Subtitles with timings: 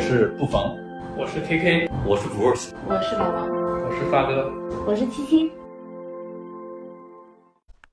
[0.00, 0.76] 是不妨，
[1.16, 3.44] 我是 KK，我是 Bruce，我是毛毛，
[3.84, 4.50] 我是发哥，
[4.86, 5.52] 我是七七。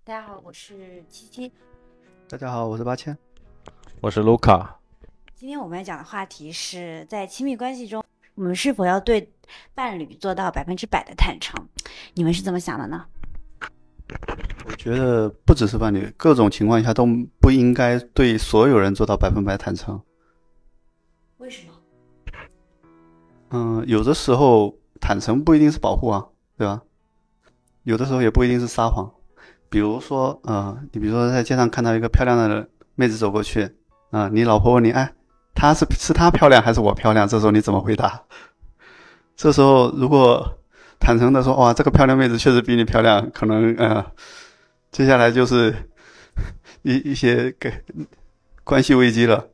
[0.06, 1.52] 大家好，我是七七。
[2.30, 3.16] 大家好，我是八千，
[4.00, 4.80] 我是卢卡。
[5.36, 8.02] 今天我们要讲的话题是在亲密关系中，
[8.36, 9.30] 我们是否要对
[9.76, 11.54] 伴侣做到百分之百的坦诚？
[12.14, 13.06] 你们是怎么想的呢？
[14.66, 17.06] 我觉得不只是伴侣，各种情况下都
[17.42, 20.02] 不应该对所有人做到百分百坦诚。
[23.50, 26.26] 嗯，有的时候坦诚不一定是保护啊，
[26.58, 26.82] 对吧？
[27.84, 29.10] 有的时候也不一定是撒谎。
[29.70, 33.70] 比如说，呃，你比如说在街上看到一个漂亮的妹子走过去，
[34.12, 35.14] 啊，你老婆问你，哎，
[35.54, 37.28] 她是是她漂亮还是我漂亮？
[37.28, 38.22] 这时候你怎么回答？
[39.36, 40.58] 这时候如果
[41.00, 44.06] 坦诚的说，哇，这个漂亮妹子确实比你漂亮，可能，呃，
[44.92, 45.74] 接下来就是
[46.84, 47.72] 一一些给
[48.64, 49.48] 关系危机了。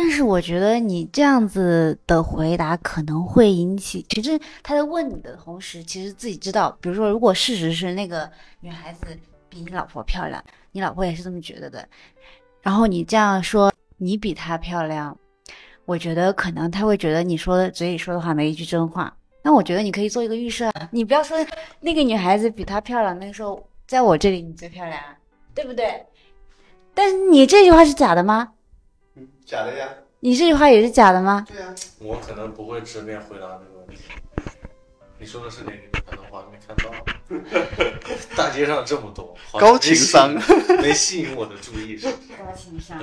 [0.00, 9.04] 但是我觉得你这样子的回答可能会引起，其实他在问你的同时，其实自己知道，比如说，如果事实是那个女孩子
[9.48, 11.84] 比你老婆漂亮，你老婆也是这么觉得的，
[12.62, 15.18] 然后你这样说你比她漂亮，
[15.84, 19.12] 我觉得可能他会觉得你说的嘴里说的话没一句真话。
[19.42, 21.36] 那我觉得你可以做一个预设，你不要说
[21.80, 25.02] 那个女孩子比她漂亮，那个时候在我这里你最漂亮，
[25.56, 26.06] 对不对？
[26.94, 28.52] 但是你这句话是假的吗？
[29.48, 29.88] 假的呀，
[30.20, 31.42] 你这句话也是假的吗？
[31.48, 34.02] 对呀，我可能不会直面回答这个问题。
[35.18, 36.44] 你说的是哪个女孩的话？
[36.52, 36.92] 没看到。
[38.36, 40.34] 大街上这么多，高情商
[40.82, 42.28] 没吸引我的注意，是不是？
[42.34, 42.98] 高情商。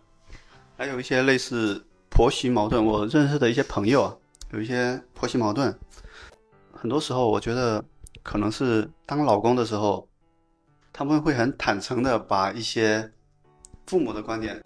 [0.78, 4.16] 还有一些类似婆媳矛盾，我认识的一些朋友啊，
[4.52, 5.78] 有一些婆媳矛盾，
[6.72, 7.84] 很多时候我觉得
[8.22, 10.08] 可能是当老公的时候，
[10.90, 13.12] 他们会很坦诚的把一些
[13.86, 14.58] 父母的观点。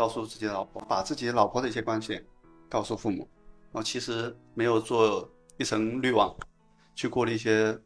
[0.00, 2.18] 告诉自己的老婆，把自己老婆的一些关系
[2.70, 3.28] 告诉父母，
[3.70, 6.34] 然后其实没有做一层滤网，
[6.94, 7.78] 去过滤一些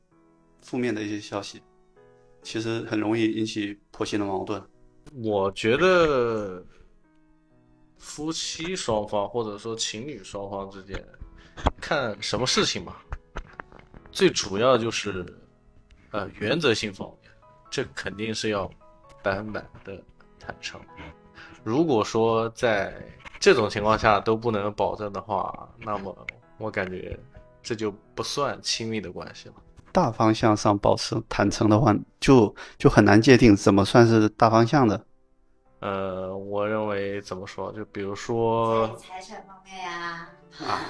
[0.62, 1.60] 负面的一些消息，
[2.40, 4.62] 其实很容易引起婆媳的矛盾。
[5.24, 6.64] 我觉得
[7.98, 11.04] 夫妻双方或者说情侣双方之间，
[11.80, 12.94] 看什么事情嘛，
[14.12, 15.26] 最主要就是
[16.12, 17.32] 呃原则性方面，
[17.72, 18.70] 这肯定是要
[19.20, 20.00] 百分百的
[20.38, 20.80] 坦诚。
[21.64, 22.94] 如果说在
[23.40, 26.14] 这种情况下都不能保证的话，那么
[26.58, 27.18] 我感觉
[27.62, 29.54] 这就不算亲密的关系了。
[29.90, 35.04] 大方向上保持坦诚的话，就就很难界定怎么算是大方向的。
[35.80, 37.72] 呃，我认为怎么说？
[37.72, 40.28] 就比如说财产方面呀，
[40.66, 40.80] 啊，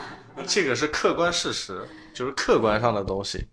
[0.46, 3.46] 这个是客观事实，就是客观上的东西。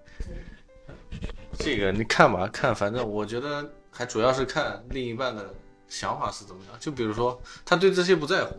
[1.60, 5.54] 这个你看吧，看，反正我觉得还主要是看另一半的。
[5.91, 6.79] 想法是怎么样？
[6.79, 8.56] 就比如说，他对这些不在乎，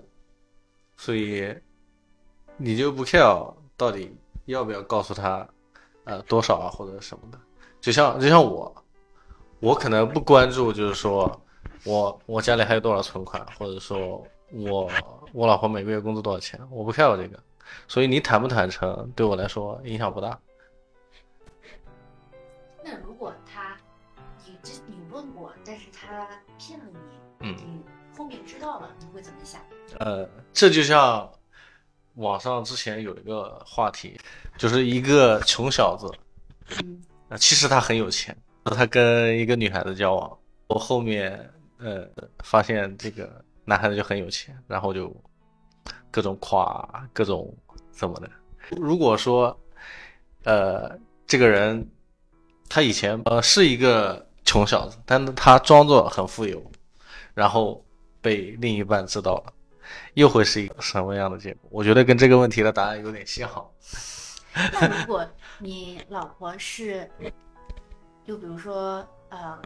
[0.98, 1.56] 所以
[2.58, 5.48] 你就不 care 到底要不要告诉他，
[6.04, 7.40] 呃，多少啊或者什么的。
[7.80, 8.72] 就像就像我，
[9.60, 11.42] 我可能不关注，就是说
[11.84, 14.90] 我我家里还有多少存款，或者说我
[15.32, 17.42] 我老婆每个月工资多少钱，我不 care 这个。
[17.88, 20.38] 所以你坦不坦诚，对我来说影响不大。
[22.84, 23.74] 那如果他，
[24.44, 26.28] 你这你问过，但是他？
[27.42, 27.56] 嗯，
[28.16, 29.60] 后面知道了你会怎么想？
[29.98, 31.30] 呃，这就像
[32.14, 34.18] 网上之前有一个话题，
[34.56, 36.10] 就是一个穷小子，
[36.82, 37.02] 嗯，
[37.38, 40.38] 其实他很有钱，他跟一个女孩子交往，
[40.68, 42.08] 我后面呃
[42.44, 45.14] 发现这个男孩子就很有钱，然后就
[46.10, 47.54] 各种夸，各种
[47.90, 48.30] 怎么的。
[48.76, 49.58] 如果说
[50.44, 51.86] 呃这个人
[52.68, 56.62] 他以前呃是一个穷小子，但是他装作很富有。
[57.34, 57.84] 然后
[58.20, 59.52] 被另一半知道了，
[60.14, 61.68] 又会是一个什么样的结果？
[61.70, 63.48] 我觉得跟这个问题的答案有点像。
[64.54, 65.26] 那如果
[65.58, 67.10] 你老婆是，
[68.24, 69.60] 就比如说，呃，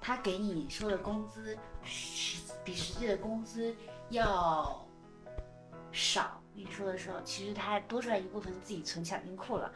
[0.00, 3.74] 她给你说的工资实比实际的工资
[4.10, 4.86] 要
[5.90, 9.70] 少，你说的时候，其实她还多出来一部分自己存小金库了。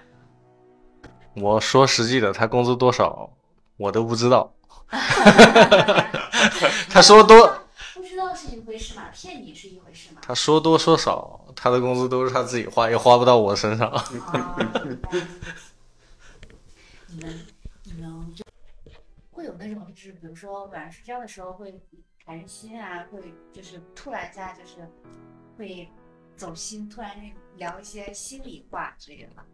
[1.34, 3.28] 我说实际的，他工资多少，
[3.78, 4.52] 我都不知道。
[6.90, 7.64] 他说多，
[7.94, 9.08] 不知道是一回事嘛？
[9.12, 10.20] 骗你是一回事嘛？
[10.22, 13.90] 他说多说少，他的工资都是他自己花，也花不到我身上。
[17.08, 17.46] 你们
[17.84, 18.44] 你们就
[19.30, 21.80] 会有那种，就是比如说晚上睡觉的时候会
[22.24, 24.88] 谈心啊，会就是突然一下就是
[25.56, 25.88] 会
[26.36, 27.16] 走心，突然
[27.56, 29.44] 聊一些心里话之类的吗？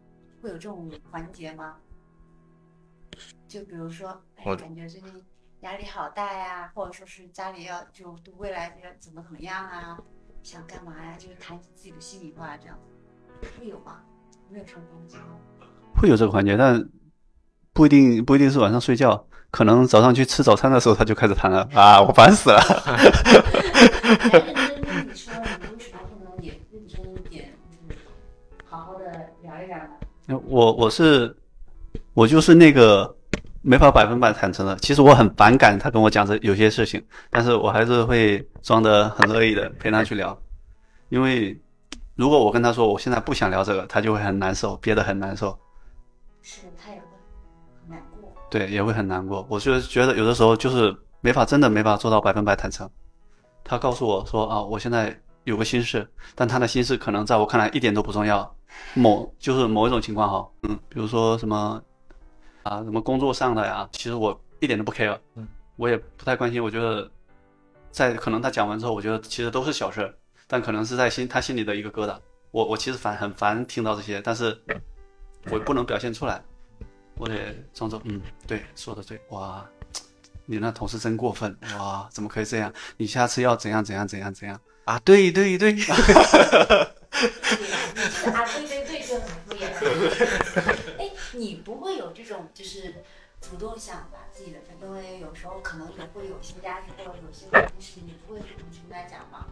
[0.41, 1.77] 会有这种环节吗？
[3.49, 5.11] 就比如说，哎，感觉最近
[5.61, 9.97] 压力好大呀，或者说是家里要就对未来要怎么怎么样啊，
[10.43, 12.77] 想干嘛呀，就是谈自己的心里话，这样
[13.57, 14.01] 会有吗？
[14.51, 15.39] 没有这种东西吗？
[15.95, 16.87] 会有这个环节，但
[17.73, 22.59] 不一定不一定是晚上睡觉，可能早上去吃早餐的时候他就开始谈了啊，我烦死了。
[22.85, 27.51] 来认真跟你说，你为什么不能也认真一点，
[27.89, 27.99] 就是
[28.63, 30.39] 好好的聊一聊呢？
[30.45, 31.35] 我我是
[32.13, 33.17] 我就是那个
[33.69, 36.99] 没法百分百坦诚的，其实我很反感他跟我讲这有些事情，
[37.29, 40.35] 但是我还是会装的很乐意的陪他去聊，
[41.09, 41.55] 因为
[42.15, 45.55] 如果我跟他说我现在不想聊这个，他就会很难受，憋得很难受。
[46.41, 47.05] 是他也会
[47.79, 48.33] 很难过。
[48.49, 49.45] 对，也会很难过。
[49.47, 52.89] 我就觉得有的时候就是没法，真的没法做到百分百坦诚。
[53.63, 58.51] 他告诉我说啊，我现在有个心事，但他的心事可能在我看来一点都不重要。
[58.95, 61.79] 某就是某一种情况哈，嗯，比如说什么
[62.63, 66.63] 啊，什么工作上的呀，其实我一点都不 care，嗯，我也不太关心。
[66.63, 67.09] 我觉得
[67.91, 70.13] 在可能他讲完之后，我觉得其实都是小事儿，
[70.47, 72.17] 但可能是在心他心里的一个疙瘩。
[72.51, 74.57] 我我其实烦很烦听到这些，但是
[75.51, 76.41] 我不能表现出来。
[77.17, 79.65] 我得装作嗯，对，说的对，哇，
[80.45, 82.73] 你那同事真过分，哇，怎么可以这样？
[82.95, 84.97] 你下次要怎样怎样怎样怎样啊？
[84.99, 86.31] 对对对，对呀，你这
[88.31, 89.67] 个啊，对对对，就很敷衍。
[90.97, 93.03] 哎，你不会有这种就是
[93.41, 99.45] 主动想把自己的，因为有时候可能也会有些压力或者有些东西，你不会主动去跟他讲吗？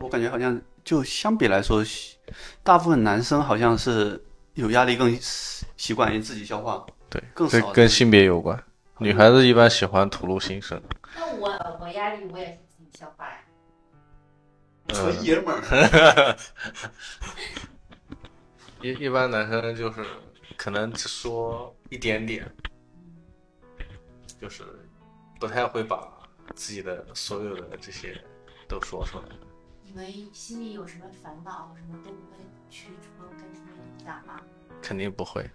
[0.00, 1.84] 我感觉好像就相比来说，
[2.62, 8.62] 大部分男生好像是有压力更习惯于自己消化，对，更少这跟性别有关。
[8.98, 10.80] 女孩子一般喜欢吐露心声，
[11.16, 13.38] 那我我压力我也是自己消化呀。
[14.88, 16.36] 纯爷们儿。
[18.80, 20.04] 一一般男生就是
[20.62, 22.48] 可能只说一点点，
[24.40, 24.62] 就是
[25.40, 26.08] 不太会把
[26.54, 28.16] 自己的所有的这些
[28.68, 29.24] 都说出来。
[29.82, 34.40] 你们心里有什么烦恼，什么都不会去主动跟出面讲吗？
[34.80, 35.50] 肯定不会，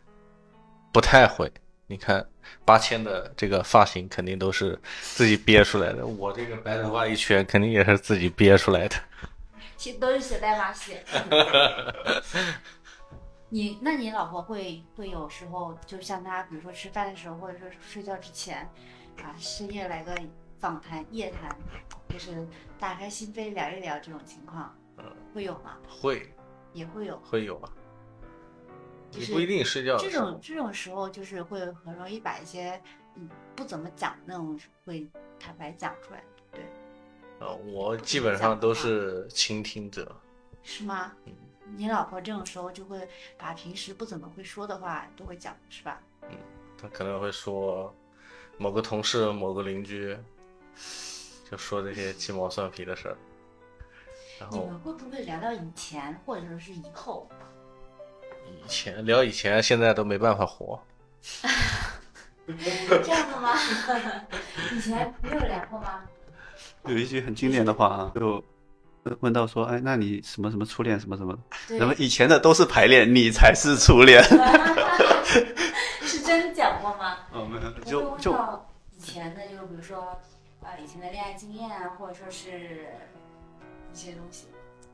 [0.91, 1.49] 不太会。
[1.85, 2.27] 你看
[2.65, 8.97] 八千的这个发型肯定都是自己憋出来的，我这个白头发一圈肯定也是自己憋出来的。
[9.77, 11.01] 其实都是写代码写。
[13.49, 18.69] 你，那你老婆会会有时候，就像她，比如说吃饭的时候，或者说睡觉之前，
[19.23, 20.13] 啊，深夜来个
[20.59, 21.57] 访谈、夜谈，
[22.09, 22.45] 就是
[22.77, 25.77] 打开心扉聊一聊这种情况，嗯，会有吗？
[25.87, 26.33] 会
[26.73, 27.17] 也会有。
[27.19, 27.71] 会有啊，
[29.09, 32.81] 就是你不一定睡觉这种这种时候，就是会很容易把一些
[33.15, 35.07] 嗯不怎么讲那种会
[35.39, 36.21] 坦白讲出来，
[36.51, 36.65] 对，
[37.39, 40.13] 呃，我基本上都是倾听者。
[40.63, 41.13] 是吗？
[41.25, 41.33] 嗯
[41.75, 46.01] 你老婆这种时候就会把平时不怎么会说的话都会讲，是吧？
[46.29, 46.37] 嗯，
[46.81, 47.93] 她可能会说
[48.57, 50.17] 某个同事、某个邻居，
[51.49, 53.17] 就说这些鸡毛蒜皮的事儿。
[54.39, 57.27] 然后你们会不会聊到以前，或者说是以后？
[58.63, 60.81] 以前聊以前，现在都没办法活。
[62.47, 63.53] 这样的吗？
[64.73, 66.03] 以前没有聊过吗？
[66.85, 68.41] 有一句很经典的话啊，就
[69.19, 74.23] 问到说，哎，那你什么什么初恋什么什么的，对那么以前的都是排练，你才是初恋。
[76.01, 77.17] 是真讲过吗？
[77.31, 78.33] 哦，没有，就就
[78.97, 80.17] 以前的，就比如说
[80.61, 82.87] 啊，以前的恋爱经验啊，或者说是
[83.93, 84.47] 一些东西，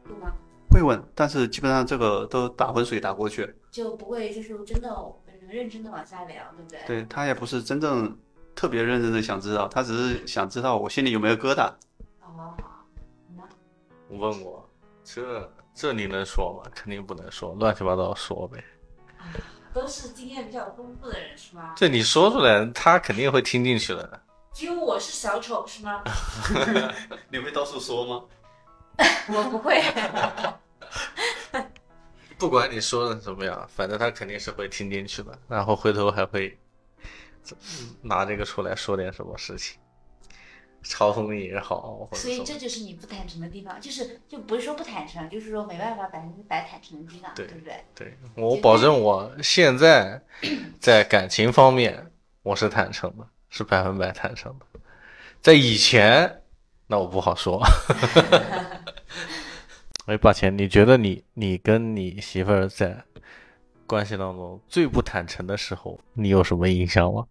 [0.06, 0.34] 会吗？
[0.70, 3.54] 会问，但是基本上这个都打浑水打过去。
[3.70, 6.80] 就不会就是真的很认真的往下聊，对不对？
[6.88, 8.18] 对他也不是真正
[8.56, 11.72] 特别认真的想知道，他只是想知道我心里有没有疙瘩。
[12.22, 12.73] 哦，你呢？
[14.18, 14.68] 问我，
[15.04, 16.72] 这这你能说吗？
[16.76, 18.64] 肯定不能说，乱七八糟说呗。
[19.74, 21.74] 都是经验比较丰富的人是吗？
[21.76, 24.22] 这你说出来，他肯定会听进去的。
[24.54, 26.04] 只有我是小丑是吗？
[27.30, 28.24] 你会到处说吗？
[29.34, 29.82] 我不会。
[32.38, 36.56] 不管你说的怎么样，反正他肯定是会听进去的，然后回头还会
[38.02, 39.80] 拿这个出来说点什么事情，
[40.84, 47.84] 嘲讽你也好，所以这就是你不坦诚的地方，就是就不是说不坦诚，就是说没办法百分之百坦诚的地方，对对不对？
[47.96, 50.22] 对我保证，我现在
[50.80, 52.12] 在感情方面
[52.42, 54.66] 我是坦诚的，是百分百坦诚的。
[55.42, 56.42] 在以前，
[56.88, 57.62] 那我不好说。
[60.06, 63.02] 哎，八千，你觉得你你跟你媳妇儿在
[63.88, 67.26] 关系当中最不坦诚的时候，你有什么印象吗？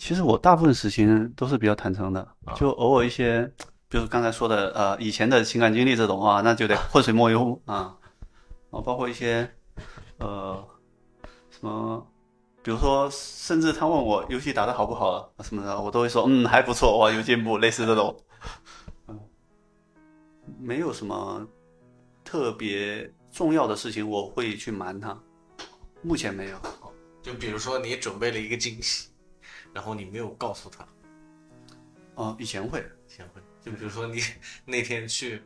[0.00, 2.54] 其实我大部分事情都是比较坦诚的，啊。
[2.54, 3.42] 就偶尔一些，
[3.86, 7.34] 比如刚才说的，呃，以前的情感经历这种啊，那就得 浑水摸鱼
[7.66, 7.94] 啊，
[8.70, 9.46] 啊，包括一些，
[10.16, 10.66] 呃，
[11.50, 12.06] 什么，
[12.62, 18.16] 比如说，甚至他问我游戏打得好不好啊什么的，我都会说，嗯，还不错，哇，有进步，类似这种。
[19.06, 19.20] 嗯。
[20.58, 21.46] 没有什么
[22.24, 25.14] 特别重要的事情我会去瞒他，
[26.00, 26.56] 目前没有。
[27.20, 29.09] 就比如说你准备了一个惊喜，
[29.72, 30.86] 然后你没有告诉他，
[32.14, 33.40] 哦，以前会，以前会。
[33.60, 34.20] 就比如说你
[34.64, 35.42] 那天去，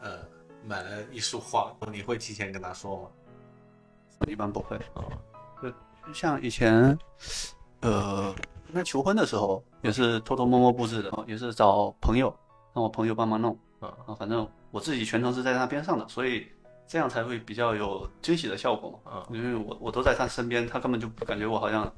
[0.00, 0.26] 呃，
[0.64, 3.10] 买了一束花，你会提前跟他说吗？
[4.26, 4.76] 一般不会。
[4.94, 5.12] 哦，
[6.14, 6.96] 像以前，
[7.80, 8.34] 呃，
[8.68, 12.34] 那求婚的时候也是偷偷摸摸布置的，也是找朋友，
[12.72, 13.58] 让我朋友帮忙弄。
[13.80, 16.46] 啊啊，反正我自己全程是在他边上的，所以
[16.86, 19.12] 这样才会比较有惊喜的效果嘛。
[19.12, 21.92] 啊因为我我都在他身边，他根本就不感觉我好像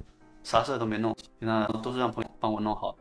[0.44, 2.94] 啥事都没弄，平常都是让朋友帮我弄好。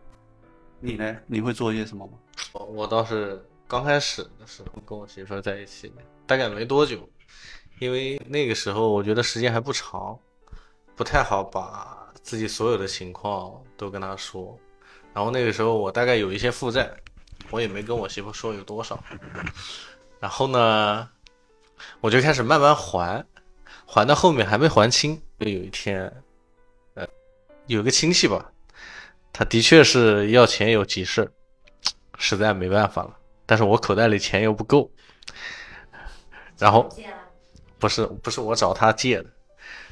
[0.80, 1.16] 你呢？
[1.28, 2.14] 你会做一些什么吗？
[2.54, 5.94] 我倒是刚开始的时候跟我媳妇在一起，
[6.26, 7.08] 大概没多久，
[7.80, 10.18] 因为那个时候我觉得时间还不长，
[10.96, 14.58] 不太好把自己所有的情况都跟她说。
[15.14, 16.92] 然后那个时候我大概有一些负债，
[17.52, 19.02] 我也没跟我媳妇说有多少。
[20.20, 21.10] 然后呢，
[22.00, 23.26] 我就开始慢慢还，
[23.86, 26.23] 还到后面还没还清，就有一天，
[27.68, 28.52] 有个亲戚吧，
[29.32, 31.30] 他的确是要钱有急事，
[32.18, 33.16] 实在没办法了，
[33.46, 34.92] 但是我口袋里钱又不够，
[36.58, 36.90] 然后
[37.80, 39.26] 不是不是我找他借的，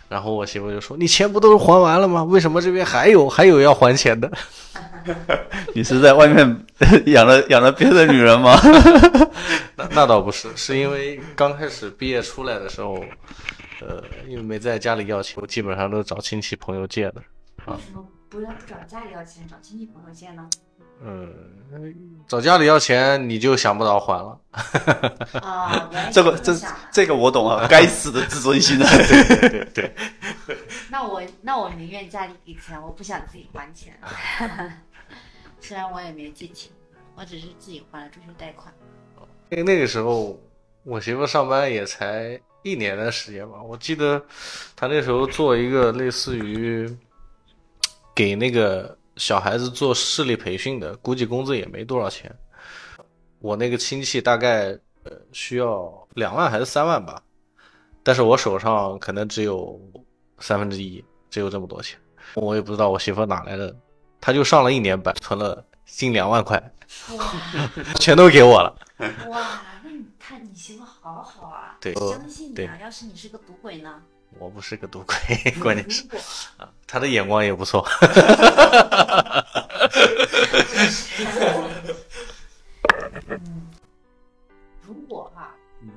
[0.10, 2.24] 然后我媳妇就说：“你钱不都是还完了吗？
[2.24, 4.30] 为什么这边还有还有要还钱的
[5.74, 6.66] 你是在外面
[7.08, 8.60] 养了养了别的女人吗？？”
[9.75, 13.04] 那那倒不是，是因为刚开始毕业出来的时候，
[13.80, 17.16] 呃，因为没在家里要钱，我基本上都是找亲戚朋友借的。
[17.68, 20.50] 为什么不要不找家里要钱，找亲戚朋友借呢？
[21.03, 24.39] 嗯，找家里要钱你就想不到还了。
[25.41, 26.53] 啊， 这个这
[26.91, 28.88] 这个我懂啊，该死的自尊心啊！
[29.08, 29.96] 对对对，
[30.89, 33.98] 那我那我宁愿家里给钱，我不想自己还钱。
[35.60, 36.72] 虽然我也没借钱，
[37.15, 38.74] 我只是自己还了助学贷款。
[39.50, 40.39] 因为那个时候
[40.84, 44.24] 我媳妇上班也才一年的时间吧，我记得
[44.75, 46.88] 她那时候做一个类似于
[48.13, 52.34] 给那个小孩子做视力培训的，估计工资也没多少钱。
[53.39, 54.68] 我那个亲戚大概
[55.03, 57.22] 呃需要两万还是三万吧，
[58.03, 59.80] 但是我手上可能只有
[60.39, 62.00] 三分之一，只有这么多钱，
[62.36, 63.75] 我也不知道我媳妇哪来的，
[64.20, 66.62] 她就上了一年班，存了近两万块，
[68.00, 68.77] 全都给我了。
[69.30, 72.77] 哇，那你看你媳妇好好啊，对相信你啊。
[72.80, 74.01] 要是你是个赌鬼呢？
[74.40, 75.16] 我不是个赌鬼，
[75.62, 76.04] 关键是
[76.58, 77.88] 啊他的眼光也不错。
[83.28, 83.68] 嗯，
[84.82, 85.90] 如果哈、嗯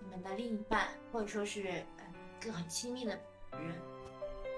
[0.00, 1.62] 你们的另一半或者说是
[1.98, 2.04] 嗯
[2.40, 3.10] 一个很亲密的
[3.52, 3.74] 人，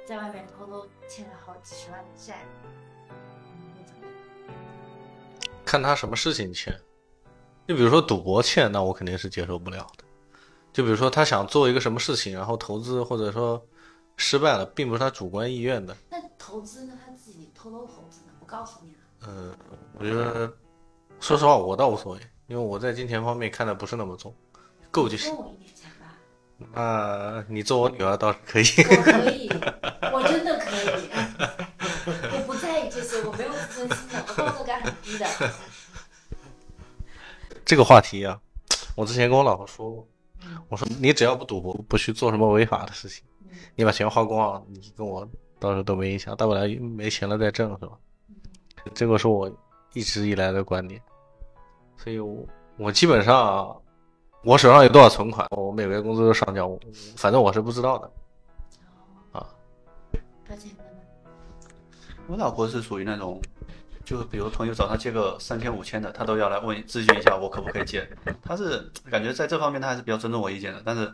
[0.06, 2.44] 在外面偷偷欠了好几十万的债，
[3.08, 4.02] 你会怎么？
[5.64, 6.78] 看他什么事情欠，
[7.66, 10.01] 就比如说赌博欠，那我肯定是接受不了的。
[10.72, 13.62] 就比如说他想做一个什么事情，然后投资或者说
[14.16, 15.94] 失败了，并不是他主观意愿的。
[16.10, 16.98] 那投资呢？
[17.04, 18.32] 他自己偷偷投资呢？
[18.40, 18.98] 不告诉你呢？
[19.28, 19.54] 嗯，
[19.98, 20.50] 我觉得，
[21.20, 24.34] 说实话，我倒无所谓，因为我在金钱方面看的不是那么重，
[24.90, 25.38] 够就行分。
[25.44, 26.16] 我一点钱吧。
[26.72, 28.64] 那你做我女儿倒是可以。
[28.64, 29.48] 我可以，
[30.12, 30.88] 我真的可以。
[32.32, 35.26] 我不在意这些，我没有自尊心的，我道德感很低的。
[37.64, 38.40] 这个话题啊，
[38.96, 40.08] 我之前跟我老婆说过，
[40.68, 43.56] 我说你只要不赌博，不去做什么违法的事情，嗯。
[43.74, 45.28] 你把钱花光了，你跟我
[45.58, 47.92] 到时候都没影响，大不了没钱了再挣，是吧？
[48.94, 49.50] 这个是我
[49.94, 51.00] 一直以来的观点，
[51.96, 52.44] 所以我
[52.78, 53.80] 我基本上
[54.42, 56.68] 我手上有多少存款，我每个月工资都上交，
[57.16, 58.10] 反正我是不知道的。
[59.32, 59.46] 啊。
[62.26, 63.40] 我老婆是属于那种，
[64.12, 68.06] 就比如朋友找他借个三千五千的，他都要来问咨询一下我可不可以借。
[68.42, 68.78] 他是
[69.10, 71.10] 感觉在这方面他还是比较尊重我意见的，但是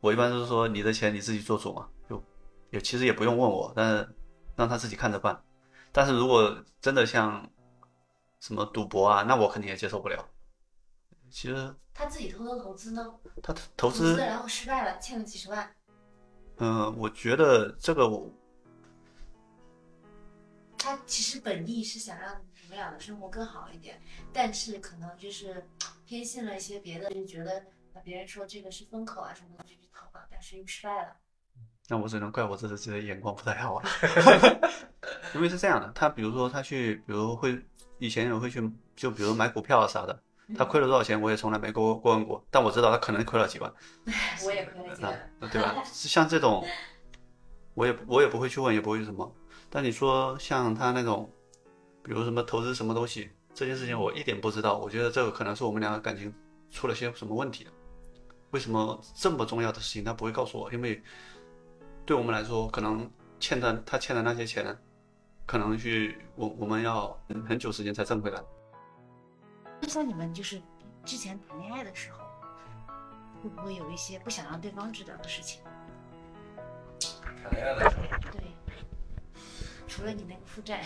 [0.00, 2.22] 我一般都是说你的钱你自己做主嘛，就
[2.68, 4.06] 也其实也不用问我，但是
[4.56, 5.42] 让他自己看着办。
[5.90, 7.48] 但是如果真的像
[8.40, 10.22] 什么赌博啊，那我肯定也接受不了。
[11.30, 13.10] 其实他自己偷偷投资呢？
[13.42, 15.66] 他投资，然后失败了，欠了几十万。
[16.58, 18.30] 嗯、我觉得这个我
[20.84, 23.98] 他其实本意是想让你们俩的生活更好一点，
[24.34, 25.66] 但是可能就是
[26.04, 27.58] 偏信了一些别的，就觉得
[27.94, 31.16] 啊别人说这个是风口啊什么的就去投了，但是又失败了。
[31.88, 33.88] 那我只能怪我自己的眼光不太好啊。
[35.34, 37.58] 因为是这样的，他比如说他去，比如会
[37.98, 40.22] 以前也会去，就比如买股票啊啥的，
[40.54, 43.72] 他亏了多少钱我也从来没过过问过，但我知道他可能亏了几万，
[44.44, 45.10] 我也亏了几啊
[45.40, 45.82] 个，，对吧？
[45.86, 46.62] 像这种，
[47.72, 49.34] 我也我也不会去问，也不会去什么。
[49.74, 51.28] 但你说像他那种，
[52.00, 56.32] 比如什么投资什么东西，这件事情我一点不知道，我觉得这个可能是我们两个感情
[56.70, 57.66] 出了些什么问题？
[58.52, 60.72] 为什么这么重要的事情他不会告诉我？
[60.72, 61.02] 因为
[62.06, 64.78] 对我们来说，可能欠的他欠的那些钱，
[65.44, 68.40] 可能去我我们要很久时间才挣回来。
[69.80, 70.62] 就像你们就是
[71.04, 72.20] 之前谈恋爱的时候，
[73.42, 75.64] 会不会有一些不想让对方知道的事情？
[77.42, 78.33] 谈恋爱的时候，对，
[79.94, 80.82] 除了你那个负债，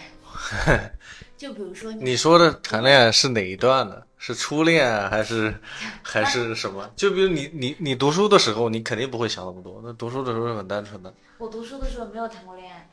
[1.39, 4.03] 就比如说你你说的谈恋爱是哪一段呢？
[4.19, 5.55] 是初恋啊还是
[6.03, 6.91] 还是什么？
[6.95, 9.81] 就比如你你你读书的时候，你肯定不会想那么多。
[9.83, 12.91] 那读书的时候是很单纯的，我读书的时候没有谈过恋爱，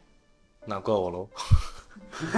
[0.65, 1.27] 那怪我喽。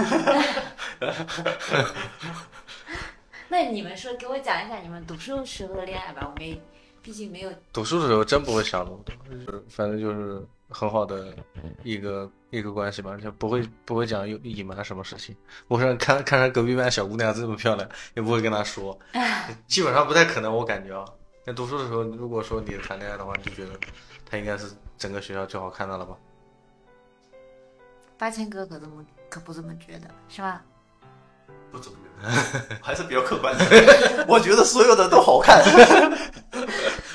[3.48, 6.60] 那你们说给我讲一下你们读书时候的恋爱吧，我没，
[7.00, 11.34] 毕竟没有读书的时候真不会想那么多，就是反正就是很好的
[11.82, 15.36] 一个一个关系吧，就不会不会讲有隐瞒什么事情。
[15.66, 18.98] 我说看看上隔壁班小姑娘这么漂亮，也不会跟她说，
[19.66, 21.04] 基本上不太可能，我感觉啊。
[21.46, 23.70] 在读书的时候，如果说你谈恋爱的话，你就觉得
[24.28, 26.14] 她应该是整个学校最好看的了吧？
[28.18, 30.62] 八千哥可这么可不这么觉得，是吧？
[31.70, 33.64] 不怎么觉得， 还是比较客观的。
[34.28, 35.62] 我觉得所有的都好看。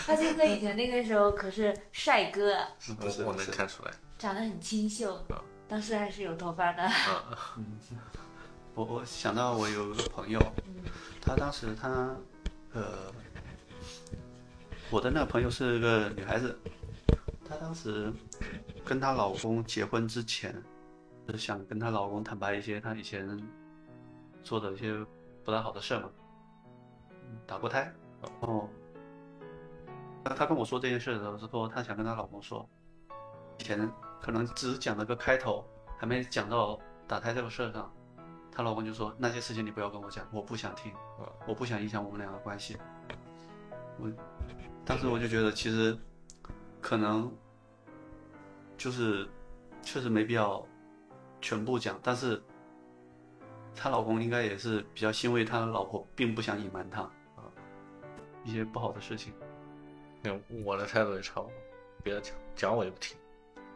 [0.08, 2.56] 八千哥以前那个时候可是帅哥，
[3.00, 3.92] 我我能看出来。
[4.18, 5.26] 长得很清秀，
[5.68, 6.90] 当时还是有头发的。
[8.76, 10.40] 我我想到我有一个朋友，
[11.22, 12.16] 他当时他
[12.74, 13.12] 呃，
[14.90, 16.58] 我的那个朋友是个女孩子，
[17.48, 18.12] 她当时
[18.84, 20.56] 跟她老公结婚之前，
[21.30, 23.40] 是想跟她老公坦白一些她以前
[24.44, 24.94] 做的一些
[25.44, 26.10] 不大好的事儿嘛，
[27.12, 28.70] 嗯打过胎，然后
[30.24, 32.68] 她她跟我说这件事的时候，是说她想跟她老公说，
[33.60, 33.90] 以前
[34.22, 35.66] 可能只讲了个开头，
[35.98, 37.92] 还没讲到打胎这个事儿上。
[38.52, 40.94] 她老公就说那些事情你不要跟我讲，我不想听，
[41.48, 42.78] 我不想影响我们两个关系。
[44.00, 44.12] 我
[44.86, 45.98] 当时我就觉得其实
[46.80, 47.32] 可能
[48.78, 49.28] 就是
[49.82, 50.64] 确实没必要
[51.42, 52.44] 全部讲，但是
[53.76, 57.50] 她老公应该也是比较欣慰，他老婆并不想隐瞒他啊
[58.44, 59.34] 一些不好的事情。
[60.24, 60.32] 那
[60.64, 61.52] 我的态度也差不多，
[62.02, 63.16] 别讲，讲我也不听，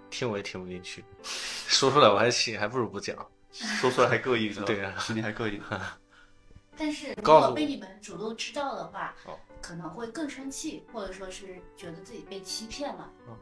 [0.10, 3.16] 听我也听不进去，说出来我还气，还不如不讲。
[3.52, 4.66] 说出来还膈应？
[4.66, 5.62] 对啊心里还膈应。
[6.78, 13.12] 但是如果被你们主动知道的话哦，可能会更生气，或者说是觉得自己被欺骗了。
[13.28, 13.38] 嗯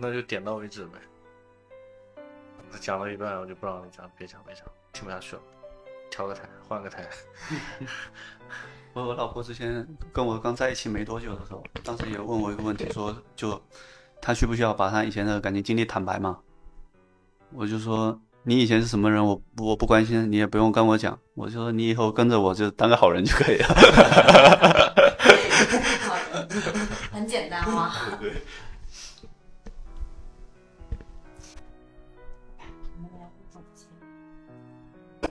[0.00, 0.98] 那就点到为止呗。
[2.80, 5.42] 讲到一半我就不让你讲，别讲别讲，听不下去了，
[6.12, 7.08] 调个台，换个台。
[8.92, 13.58] 我我老婆之前跟我刚在一起没多久的时候，当时也问我一个问题，说就
[14.20, 16.38] 她需不需要把她以前的感情经历坦白嘛？
[17.54, 21.18] 我就说你以前是什么人，我我不关心，你也不用跟我讲。
[21.34, 23.68] 我就说你以后跟着我就当个好人就可以了。
[27.10, 27.90] 很简单 嘛。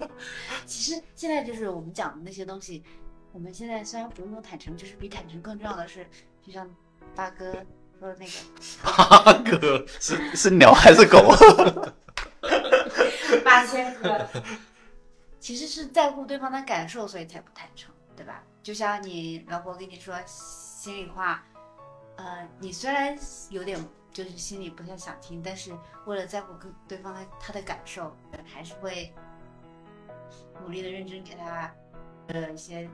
[0.65, 2.83] 其实现在就是我们讲的那些东西，
[3.31, 6.07] 我们现在虽然不用坦诚，就是比坦诚更重要的是，
[6.41, 6.69] 就像
[7.15, 7.51] 八哥
[7.99, 8.31] 说的那个，
[8.83, 11.19] 八哥是是鸟还是狗？
[13.43, 14.27] 八千哥，
[15.39, 18.43] 其实是在乎对方的感受，所以才不坦诚，对吧？
[18.63, 21.43] 就像你老婆跟你说心里话，
[22.17, 23.17] 呃，你虽然
[23.49, 23.83] 有点
[24.13, 25.71] 就是心里不太想听，但是
[26.05, 29.13] 为了在乎跟对方的他的感受，还是会
[30.61, 31.73] 努力的认真给他
[32.27, 32.89] 呃一些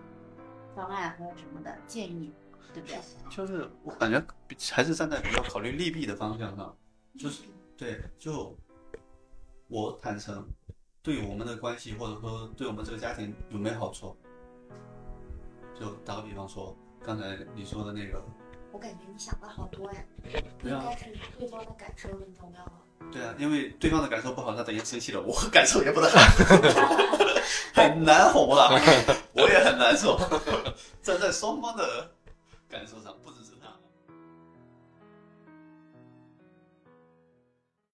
[0.75, 2.33] 方案或者什么的建议，
[2.73, 2.97] 对不对？
[3.29, 4.23] 就是我感觉
[4.71, 6.75] 还是站在比较考虑利弊的方向上，
[7.17, 7.43] 就是
[7.75, 8.55] 对，就
[9.67, 10.47] 我坦诚，
[11.01, 14.15] 对我们的关系或者说对我们这个家庭有没有好处？
[15.79, 18.23] 就打个比方说，刚才你说的那个，
[18.71, 20.03] 我感觉你想的好多呀，
[20.57, 22.81] 对啊应该是对方的感受更重要啊。
[23.11, 26.19] 对啊，因为对方的感受不好，他等于生气了，我 感受也不大好，
[27.73, 28.69] 很难哄了，
[29.33, 30.19] 我也很难受。
[31.01, 32.09] 站在双方的
[32.69, 33.51] 感受上，不只是。